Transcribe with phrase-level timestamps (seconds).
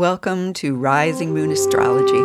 [0.00, 2.22] Welcome to Rising Moon Astrology.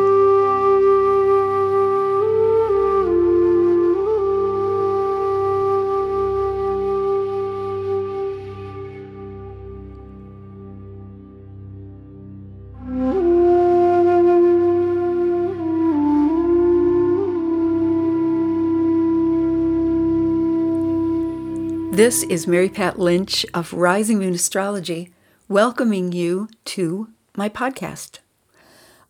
[21.94, 25.12] This is Mary Pat Lynch of Rising Moon Astrology,
[25.50, 28.20] welcoming you to my podcast.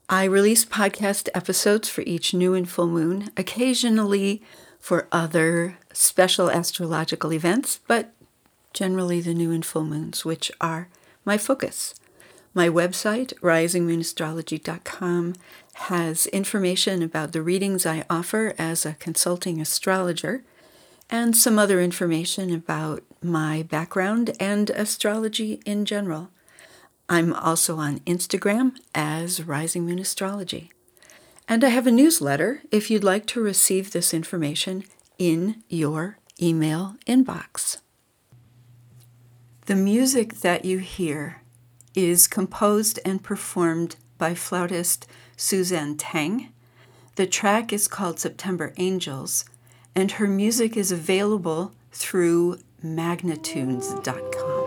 [0.09, 4.41] I release podcast episodes for each new and full moon, occasionally
[4.79, 8.13] for other special astrological events, but
[8.73, 10.89] generally the new and full moons, which are
[11.23, 11.95] my focus.
[12.53, 15.35] My website, risingmoonastrology.com,
[15.73, 20.43] has information about the readings I offer as a consulting astrologer
[21.09, 26.29] and some other information about my background and astrology in general.
[27.07, 30.71] I'm also on Instagram as Rising Moon Astrology.
[31.47, 34.83] And I have a newsletter if you'd like to receive this information
[35.19, 37.77] in your email inbox.
[39.67, 41.41] The music that you hear
[41.93, 45.07] is composed and performed by flautist
[45.37, 46.49] Suzanne Teng.
[47.15, 49.45] The track is called September Angels
[49.95, 54.64] and her music is available through magnatunes.com.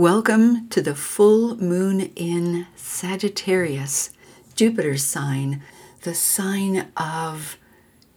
[0.00, 4.08] Welcome to the full moon in Sagittarius,
[4.56, 5.62] Jupiter's sign,
[6.04, 7.58] the sign of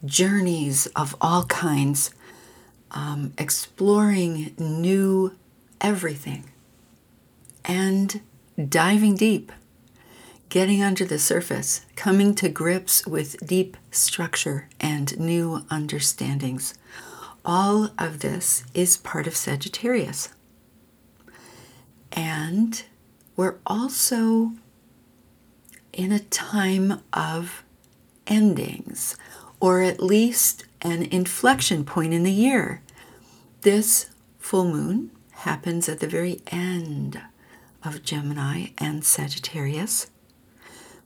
[0.02, 2.10] journeys of all kinds,
[2.92, 5.36] um, exploring new
[5.78, 6.44] everything,
[7.66, 8.22] and
[8.66, 9.52] diving deep,
[10.48, 16.72] getting under the surface, coming to grips with deep structure and new understandings.
[17.44, 20.30] All of this is part of Sagittarius.
[22.14, 22.82] And
[23.36, 24.52] we're also
[25.92, 27.64] in a time of
[28.26, 29.16] endings,
[29.60, 32.82] or at least an inflection point in the year.
[33.62, 37.20] This full moon happens at the very end
[37.84, 40.10] of Gemini and Sagittarius,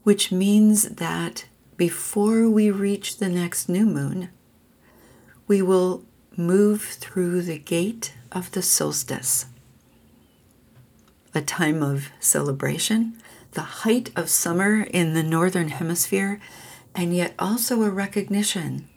[0.03, 1.47] which means that
[1.77, 4.29] before we reach the next new moon,
[5.47, 6.05] we will
[6.37, 9.47] move through the gate of the solstice
[11.35, 13.21] a time of celebration,
[13.53, 16.41] the height of summer in the Northern Hemisphere,
[16.95, 18.89] and yet also a recognition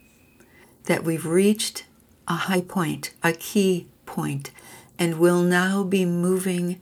[0.85, 1.85] that we've reached
[2.27, 4.51] a high point, a key point,
[4.97, 6.79] and will now be moving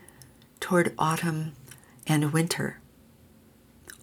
[0.60, 1.54] toward autumn
[2.08, 2.80] and winter.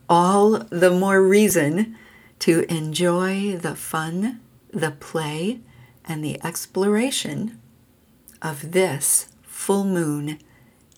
[0.08, 1.96] All the more reason
[2.40, 4.40] to enjoy the fun,
[4.70, 5.60] the play,
[6.04, 7.60] and the exploration
[8.40, 10.38] of this full moon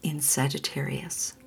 [0.03, 1.38] in Sagittarius.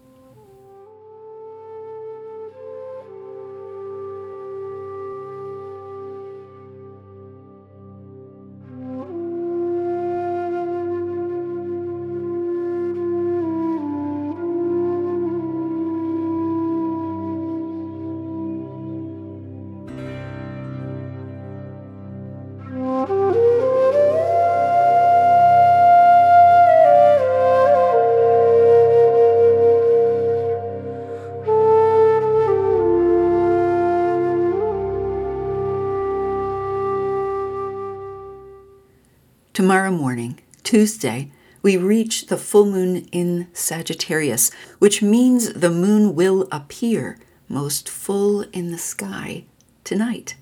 [39.54, 41.30] Tomorrow morning, Tuesday,
[41.62, 47.20] we reach the full moon in Sagittarius, which means the moon will appear
[47.50, 49.44] most full in the sky
[49.84, 50.38] tonight.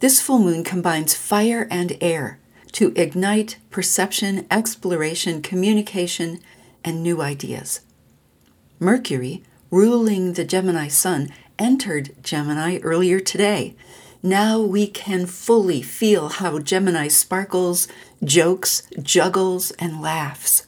[0.00, 2.38] This full moon combines fire and air
[2.72, 6.40] to ignite perception, exploration, communication,
[6.84, 7.80] and new ideas.
[8.78, 13.74] Mercury, ruling the Gemini sun, entered Gemini earlier today,
[14.24, 17.86] now we can fully feel how Gemini sparkles,
[18.24, 20.66] jokes, juggles, and laughs,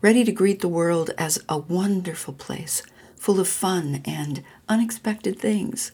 [0.00, 2.82] ready to greet the world as a wonderful place
[3.14, 5.92] full of fun and unexpected things.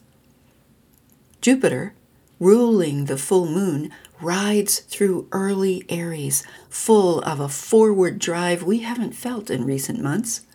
[1.42, 1.92] Jupiter,
[2.40, 3.90] ruling the full moon,
[4.22, 10.46] rides through early Aries, full of a forward drive we haven't felt in recent months.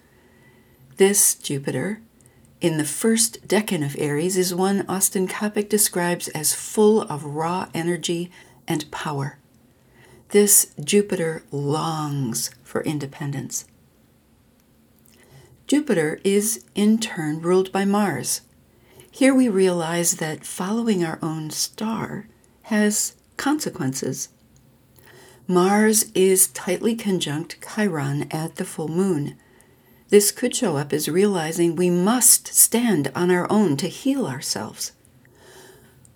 [0.98, 2.02] This Jupiter,
[2.62, 7.68] in the first decan of Aries, is one Austin Coppock describes as full of raw
[7.74, 8.32] energy
[8.68, 9.40] and power.
[10.30, 13.66] This Jupiter longs for independence.
[15.68, 18.42] Jupiter is in turn ruled by Mars.
[19.10, 22.28] Here we realize that following our own star
[22.64, 24.30] has consequences.
[25.48, 29.36] Mars is tightly conjunct Chiron at the full moon.
[30.12, 34.92] This could show up as realizing we must stand on our own to heal ourselves.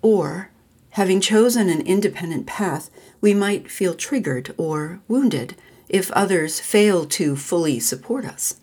[0.02, 0.50] Or,
[0.90, 2.90] having chosen an independent path,
[3.22, 5.56] we might feel triggered or wounded
[5.88, 8.60] if others fail to fully support us.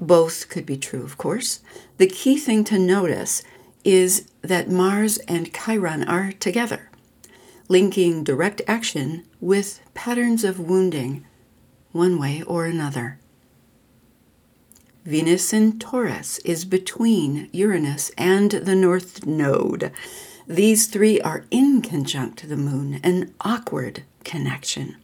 [0.00, 1.60] Both could be true, of course.
[1.98, 3.44] The key thing to notice
[3.84, 6.90] is that Mars and Chiron are together,
[7.68, 11.24] linking direct action with patterns of wounding,
[11.92, 13.20] one way or another.
[15.04, 19.92] Venus in Taurus is between Uranus and the North Node.
[20.46, 24.96] These three are in conjunct to the moon, an awkward connection.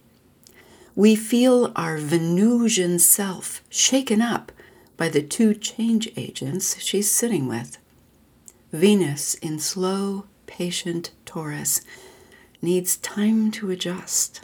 [0.94, 4.52] We feel our Venusian self shaken up
[4.96, 7.79] by the two change agents she's sitting with.
[8.73, 11.81] Venus in slow, patient Taurus
[12.61, 14.43] needs time to adjust.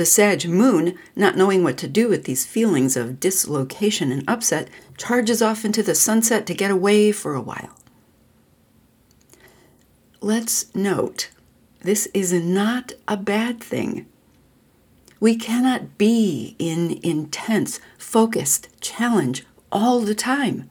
[0.00, 4.70] The Sag moon, not knowing what to do with these feelings of dislocation and upset,
[4.96, 7.76] charges off into the sunset to get away for a while.
[10.22, 11.28] Let's note
[11.82, 14.06] this is not a bad thing.
[15.20, 20.70] We cannot be in intense, focused challenge all the time.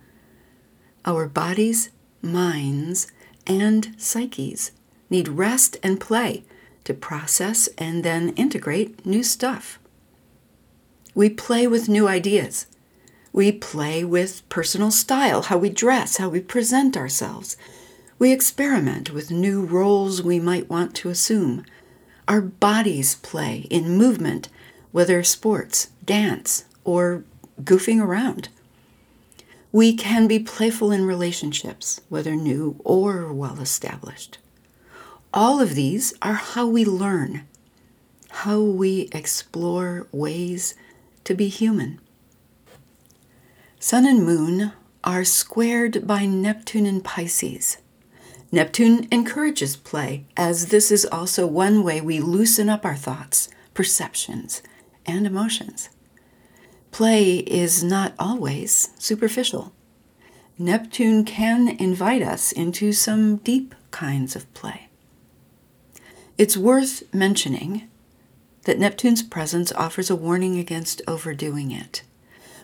[1.05, 1.91] Our bodies,
[2.23, 3.11] minds,
[3.45, 4.71] and psyches
[5.07, 6.45] need rest and play
[6.89, 9.79] to process and then integrate new stuff.
[11.15, 12.65] We play with new ideas.
[13.31, 17.55] We play with personal style, how we dress, how we present ourselves.
[18.17, 21.63] We experiment with new roles we might want to assume
[22.27, 24.49] our bodies play in movement,
[24.91, 27.23] whether sports, dance, or
[27.63, 28.49] goofing around.
[29.71, 34.37] We can be playful in relationships, whether new or well established.
[35.33, 37.47] All of these are how we learn,
[38.29, 40.73] how we explore ways
[41.23, 41.99] to be human.
[43.79, 44.73] Sun and moon
[45.03, 47.77] are squared by Neptune and Pisces.
[48.51, 54.63] Neptune encourages play, as this is also one way we loosen up our thoughts, perceptions,
[55.05, 55.89] and emotions.
[56.89, 59.73] Play is not always superficial.
[60.57, 64.88] Neptune can invite us into some deep kinds of play.
[66.39, 67.89] It's worth mentioning
[68.63, 72.01] that Neptune's presence offers a warning against overdoing it.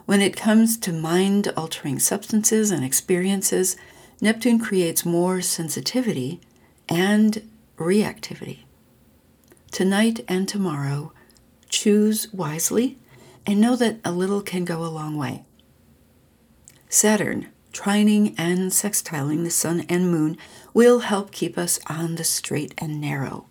[0.05, 3.75] When it comes to mind altering substances and experiences,
[4.21, 6.39] Neptune creates more sensitivity
[6.87, 7.45] and
[7.77, 8.59] reactivity.
[9.71, 11.11] Tonight and tomorrow,
[11.67, 12.97] choose wisely
[13.45, 15.43] and know that a little can go a long way.
[16.87, 20.37] Saturn, trining and sextiling the sun and moon,
[20.73, 23.47] will help keep us on the straight and narrow.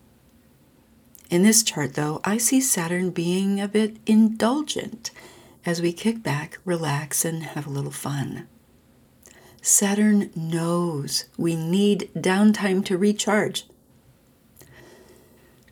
[1.31, 5.11] In this chart, though, I see Saturn being a bit indulgent
[5.67, 8.47] as we kick back, relax, and have a little fun.
[9.63, 13.65] Saturn knows we need downtime to recharge.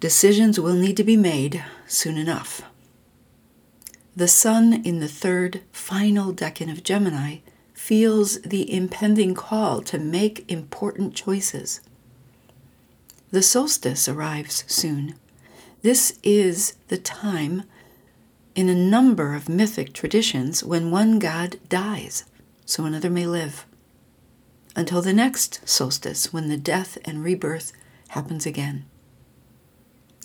[0.01, 2.63] Decisions will need to be made soon enough.
[4.17, 7.39] The Sun in the third, final decan of Gemini
[7.75, 11.81] feels the impending call to make important choices.
[13.31, 15.15] The solstice arrives soon.
[15.83, 17.65] This is the time
[18.55, 22.25] in a number of mythic traditions when one god dies
[22.65, 23.67] so another may live
[24.77, 27.73] until the next solstice when the death and rebirth
[28.09, 28.85] happens again.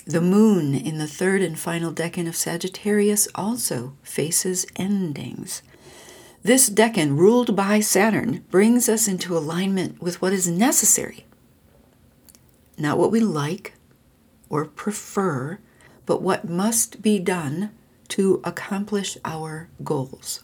[0.06, 5.64] The moon in the third and final decan of Sagittarius also faces endings.
[6.44, 11.26] This decan, ruled by Saturn, brings us into alignment with what is necessary.
[12.78, 13.74] Not what we like
[14.50, 15.60] or prefer,
[16.06, 17.72] but what must be done
[18.10, 20.44] to accomplish our goals.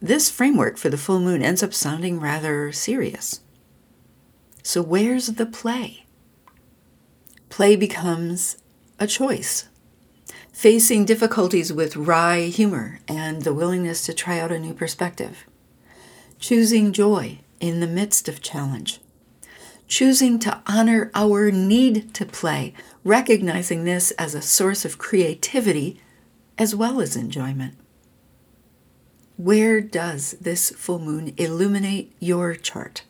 [0.00, 3.40] This framework for the full moon ends up sounding rather serious.
[4.62, 6.04] So, where's the play?
[7.48, 8.58] Play becomes
[8.98, 9.68] a choice.
[10.52, 15.44] Facing difficulties with wry humor and the willingness to try out a new perspective.
[16.38, 19.00] Choosing joy in the midst of challenge.
[19.86, 22.74] Choosing to honor our need to play,
[23.04, 26.00] recognizing this as a source of creativity
[26.56, 27.74] as well as enjoyment
[29.36, 33.04] Where does this full moon illuminate your chart?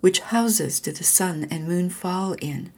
[0.00, 2.72] Which houses do the sun and moon fall in?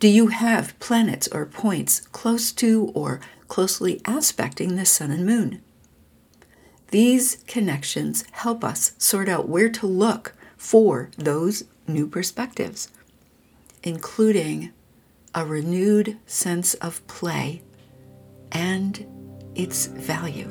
[0.00, 5.62] Do you have planets or points close to or closely aspecting the sun and moon?
[6.90, 12.88] These connections help us sort out where to look for those new perspectives,
[13.82, 14.72] including
[15.34, 17.62] a renewed sense of play
[18.52, 19.06] and
[19.54, 20.50] its value.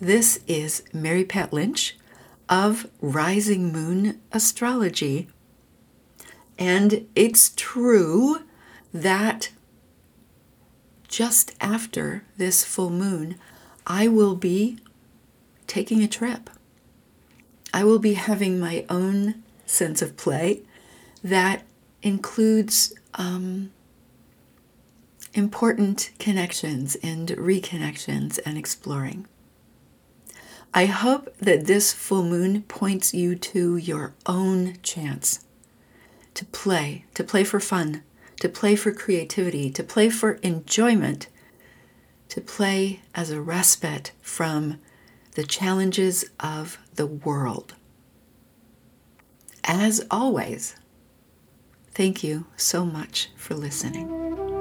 [0.00, 1.96] This is Mary Pat Lynch
[2.52, 5.26] of Rising Moon Astrology.
[6.58, 8.40] And it's true
[8.92, 9.48] that
[11.08, 13.36] just after this full moon,
[13.86, 14.76] I will be
[15.66, 16.50] taking a trip.
[17.72, 20.60] I will be having my own sense of play
[21.24, 21.62] that
[22.02, 23.70] includes um,
[25.32, 29.26] important connections and reconnections and exploring.
[30.74, 35.44] I hope that this full moon points you to your own chance
[36.34, 38.02] to play, to play for fun,
[38.40, 41.28] to play for creativity, to play for enjoyment,
[42.30, 44.80] to play as a respite from
[45.34, 47.74] the challenges of the world.
[49.64, 50.74] As always,
[51.90, 54.51] thank you so much for listening.